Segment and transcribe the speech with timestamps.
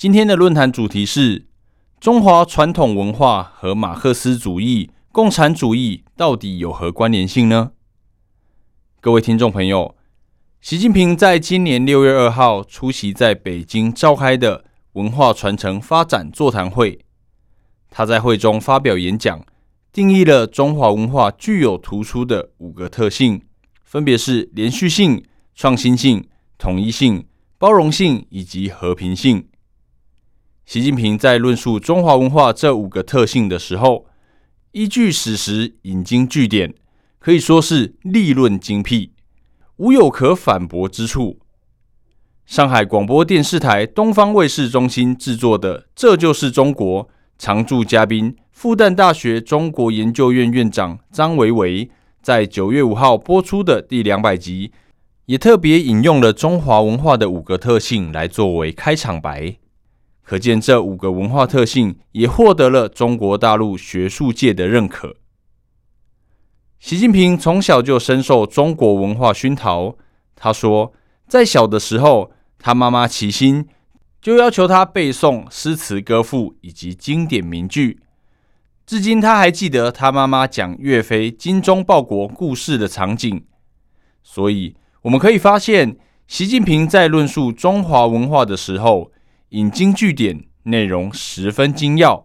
[0.00, 1.44] 今天的论坛主题是
[2.00, 7.72] 中华传统文化和马克思主义、共产主义到底有何关联性呢？
[9.02, 9.94] 各位听众朋友，
[10.62, 17.04] 习近平在今年六月二号出席在北京召开的文化传承发展座谈会，
[17.90, 19.44] 他在会中发表演讲，
[19.92, 23.42] 定义了中华文化具有突出的五个特性。
[23.84, 25.22] 分别是连续性、
[25.54, 27.26] 创新性、统一性、
[27.58, 29.49] 包容性以及和平性。
[30.70, 34.06] 习近平在论述中华文化这五个特性的时候，
[34.70, 36.72] 依据史实、引经据典，
[37.18, 39.10] 可以说是立论精辟，
[39.78, 41.40] 无有可反驳之处。
[42.46, 47.04] 上海广播电视台东方卫视中心制作的《这就是中国》，
[47.36, 51.90] 常驻嘉宾复旦大学中国研究院院长张维维。
[52.22, 54.70] 在九月五号播出的第两百集，
[55.26, 59.56] 也特别引用了中华文化的五个特性来作为开场白，
[60.30, 65.16] 可见这五个文化特性也获得了中国大陆学术界的认可。
[66.78, 69.96] 习近平从小就深受中国文化熏陶，
[70.36, 70.92] 他说，
[71.26, 73.66] 在小的时候，他妈妈齐心
[74.22, 77.98] 就要求他背诵诗词歌赋以及经典名句。
[78.86, 83.44] 至今他还记得他妈妈讲岳飞精忠报国故事的场景，
[84.22, 85.98] 所以我们可以发现，
[86.28, 89.10] 习近平在论述中华文化的时候，
[89.50, 92.24] 引经据典，内容十分精要。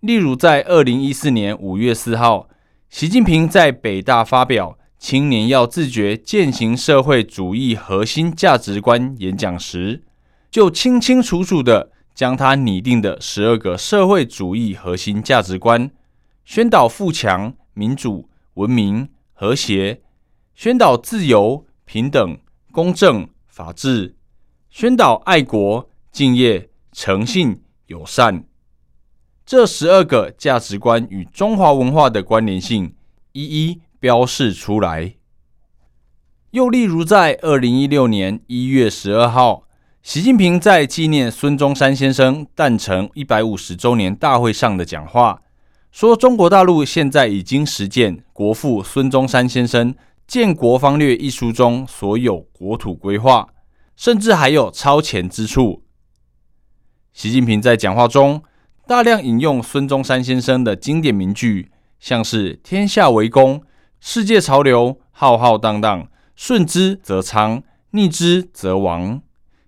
[0.00, 2.50] 例如，在二零一四年五月四号，
[2.90, 10.02] 习近平在北大发表“青年要自觉践行社会主义核心价值观”演讲时，
[10.50, 11.90] 就清清楚楚的。
[12.14, 15.90] 将他拟定的十二个社会主义核心价值观，
[16.44, 20.02] 宣导富强、民主、文明、和谐；
[20.54, 22.38] 宣导自由、平等、
[22.70, 24.14] 公正、法治；
[24.68, 28.44] 宣导爱国、敬业、诚信、友善。
[29.46, 32.94] 这十二个价值观与中华文化的关联性，
[33.32, 35.14] 一一标示出来。
[36.50, 39.64] 又例如，在二零一六年一月十二号。
[40.02, 45.40] 习近平在纪念孙中山先生诞辰一百五十周年大会上的讲话
[45.92, 49.94] 说：“中国大陆现在已经实践国父孙中山先生
[50.26, 53.48] 《建国方略》一书中所有国土规划，
[53.96, 55.84] 甚至还有超前之处。”
[57.12, 58.42] 习近平在讲话中
[58.86, 63.62] 大量引用孙中山先生的经典名句，像是“天下为公，
[64.00, 69.20] 世界潮流浩浩荡荡，顺之则昌，逆之则亡。”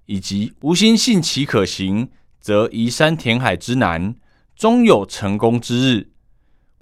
[0.07, 2.11] 以及无心信其可行，
[2.41, 4.17] 则移山填海之难，
[4.57, 6.09] 终有成功之日；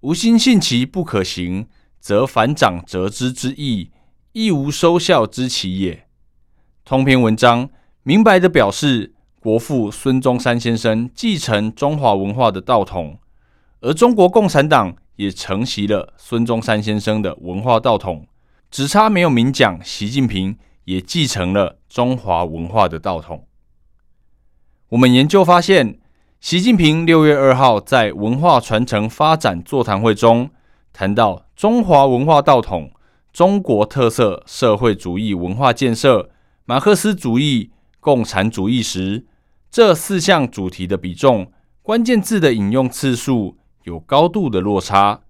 [0.00, 1.66] 无心信其不可行，
[2.00, 3.90] 则反掌折之之意，
[4.32, 6.06] 亦无收效之期也。
[6.84, 7.68] 通篇文章
[8.02, 13.18] 明白的表示，国父孙中山先生继承中华文化的道统，
[13.80, 18.28] 而中国共产党也承袭了孙中山先生的文化道统，
[18.70, 20.56] 只差没有明讲习近平。
[20.84, 23.46] 也继承了中华文化的道统。
[24.88, 26.00] 我们研究发现，
[26.40, 30.50] 习近平六月二号在文化传承发展座谈会中
[30.92, 32.90] 谈到中华文化道统、
[33.32, 36.30] 中国特色社会主义文化建设、
[36.64, 37.70] 马克思主义、
[38.00, 39.26] 共产主义时，
[39.72, 41.50] 这四项主题的比重、
[41.80, 45.22] 关键字的引用次数有高度的落差。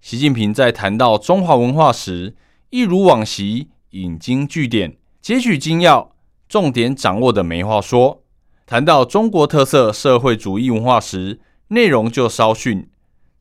[0.00, 2.36] 习近平在谈到中华文化时，
[2.70, 6.14] 一如往昔，引经据典，截取精要、
[6.48, 8.22] 重点掌握的没话说。
[8.64, 12.88] 谈到中国特色社会主义文化时，内容就稍逊，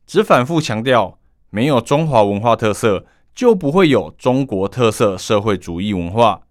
[0.08, 1.20] 只反复强调，
[1.52, 6.42] 没有中华文化特色，就不会有中国特色社会主义文化。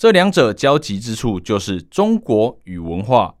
[0.00, 3.34] 这两者交集之处，就是中国与文化，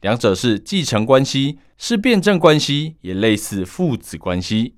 [0.00, 4.76] 两者是继承关系，是辩证关系，也类似父子关系。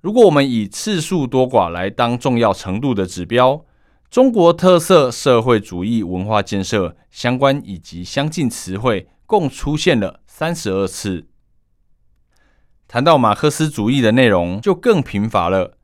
[0.00, 3.66] 如果我们以次数多寡来当重要程度的指标，
[4.08, 11.26] 中国特色社会主义文化建设相关以及相近词汇共出现了三十二次。
[12.88, 15.76] 谈到马克思主义的内容就更贫乏了，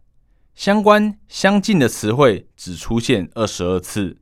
[0.54, 4.16] 相关相近的词汇只出现二十二次，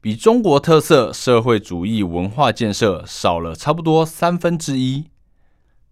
[0.00, 5.06] 比中国特色社会主义文化建设少了差不多三分之一。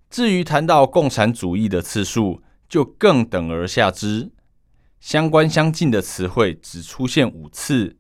[0.09, 4.31] 至于谈到共产主义的次数，就更等而下之，
[5.01, 7.97] 相关相近的词汇只出现五次。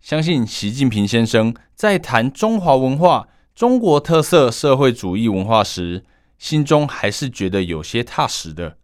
[0.00, 6.04] 相信习近平先生在谈中华文化、中国特色社会主义文化时，
[6.38, 8.78] 心中还是觉得有些踏实的，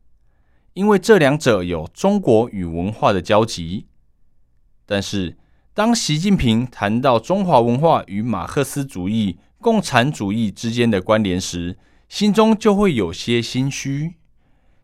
[0.74, 3.86] 因为这两者有中国与文化的交集。
[4.84, 5.36] 但是，
[5.80, 14.16] 当习近平谈到中华文化与马克思主义、共产主义之间的关联时，心中就会有些心虚，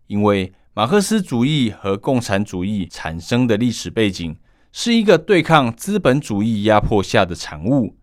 [0.06, 4.38] 因为马克思主义和共产主义产生的历史背景
[4.72, 7.98] 是一个对抗资本主义压迫下的产物，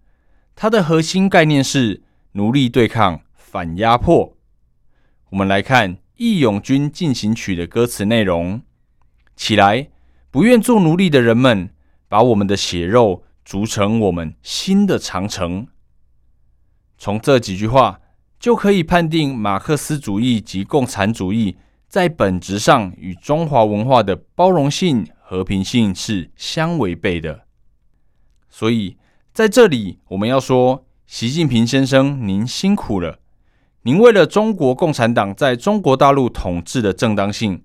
[0.56, 2.04] 它的核心概念是
[2.34, 4.38] 奴隶对抗反压迫。
[5.32, 8.62] 我们来看《义勇军进行曲》的歌词内容：
[9.36, 9.90] 起来，
[10.30, 11.72] 不愿做奴隶的人们。
[12.14, 15.66] 把我们的血肉筑成我们新的长城。
[16.96, 18.02] 从这几句话
[18.40, 21.58] 就可以判定，马克思主义及共产主义
[21.88, 27.46] 在本质上与中华文化的包容性、和平性是相违背的。
[28.48, 28.96] 所以，
[29.34, 33.18] 在这里我们要说，习近平先生，您辛苦了。
[33.82, 37.64] 您为了中国共产党在中国大陆统治的正当性，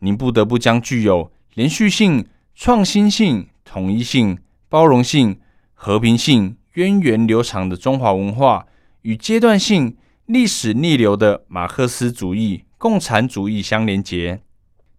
[0.00, 3.48] 您不得不将具有连续性、创新性。
[3.66, 5.40] 统一性、包容性、
[5.74, 8.66] 和平性、源远流长的中华文化
[9.02, 14.40] 与阶段性、历史逆流的马克思主义、共产主义相连结。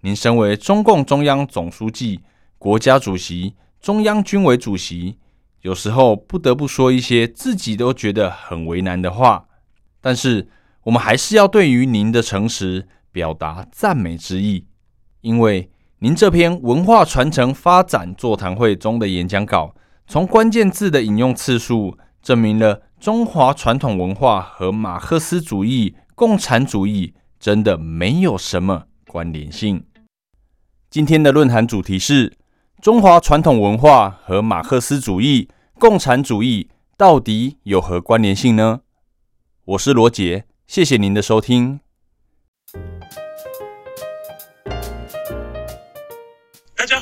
[0.02, 2.20] 您身为中共中央总书记、
[2.60, 5.18] 国家主席、中央军委主席，
[5.62, 9.48] 有时候不得不说一些自己都觉得很为难的话，
[10.02, 10.50] 但是
[10.84, 14.66] 我们还是要对于您的诚实表达赞美之意，
[15.22, 15.72] 因为。
[16.00, 19.74] 您这篇文化传承发展座谈会中的演讲稿，
[20.06, 29.86] 从关键字的引用次数，证明了中华传统文化和马克思主义、共产主义真的没有什么关联性。
[30.92, 32.38] 今天的论坛主题是：
[32.80, 38.82] 中华传统文化和马克思主义、共产主义到底有何关联性呢？
[39.66, 41.80] 我是罗杰，谢谢您的收听。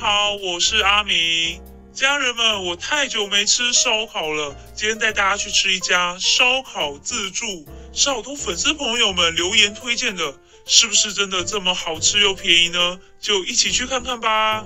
[0.08, 1.60] 好，我是阿明。
[1.92, 10.32] 家人们，我太久没吃烧烤了，今天带大家去吃一家烧烤自助，是好多粉丝朋友们留言推荐的，
[10.64, 13.00] 是不是真的这么好吃又便宜呢？
[13.20, 14.64] 就一起去看看吧。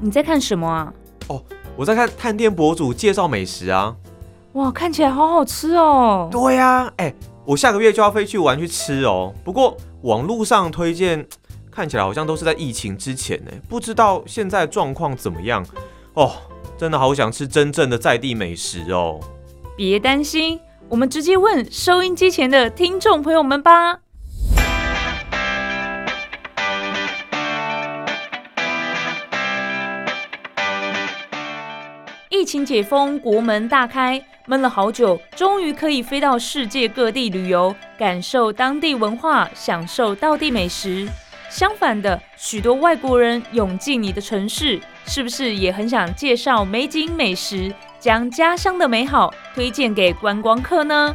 [0.00, 0.92] 你在看什么啊？
[1.28, 1.40] 哦，
[1.76, 3.94] 我在看探店博主介绍美食啊。
[4.54, 6.28] 哇，看起来好好吃哦。
[6.32, 7.14] 对呀，哎。
[7.46, 11.24] 我下个月就要飞去玩去吃哦，不过网络上推荐
[11.70, 15.64] 看起来好像都是在疫情之前呢，不知道现在状况怎么样
[16.14, 16.32] 哦。
[16.76, 19.20] 真的好想吃真正的在地美食哦。
[19.76, 20.58] 别担心，
[20.88, 24.00] 我们直接问收音机前的听众朋友们吧。
[32.28, 34.22] 疫情解封，国门大开。
[34.46, 41.08] 闷了好久，终于可以飞到世界各地旅游，感受当地文化，享受当地美食。
[41.48, 51.14] 相反的，许多外国人涌进你的城市，是不是也很想介绍美景美食，将家乡的美好推荐给观光客呢？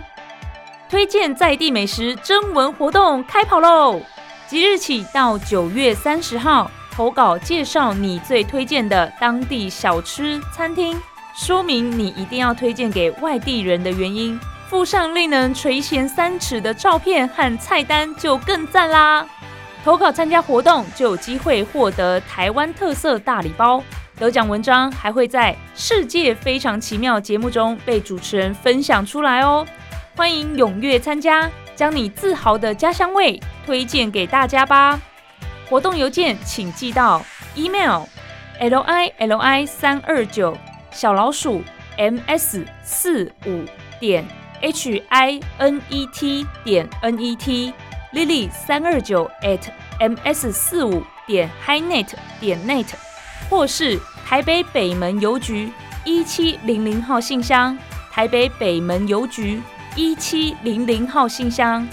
[0.90, 4.02] 推荐在地美食征文活动开跑喽！
[4.48, 11.02] 即日起到九月三十号，投稿介绍你最推荐的当地小吃餐厅。
[11.34, 19.26] 说明你一定要推荐给外地人的原因，附上令人垂涎三尺的照片和菜单就更赞啦！
[19.84, 23.84] 投稿参加活动就有机会获得台湾特色大礼包，
[24.20, 29.66] 得奖文章还会在《世界非常奇妙》节目中被主持人分享出来哦！
[30.16, 35.00] 欢迎踊跃参加，将你自豪的家乡味推荐给大家吧！
[35.68, 37.24] 活动邮件请寄到
[37.56, 38.04] email
[38.60, 40.56] l i l i 三二九。
[40.92, 41.64] 小老鼠
[41.98, 43.64] m s 四五
[44.00, 44.26] 点
[44.62, 47.74] h i n e t 点 n e t
[48.14, 49.62] lily 三二九 at
[50.00, 52.88] m s 四五点 hinet 点 net
[53.50, 55.72] 或是台北北门邮局
[56.06, 57.78] 一七零零号信箱，
[58.12, 59.62] 台北北门邮局
[59.96, 61.88] 一七零零号信箱。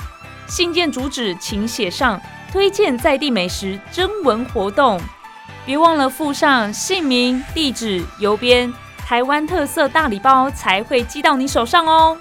[0.46, 4.98] 信件主旨请写上推荐在地美食征文活动，
[5.66, 8.72] 别忘了附上姓名、地址、邮编。
[9.08, 12.14] 台湾特色大礼包才会寄到你手上哦。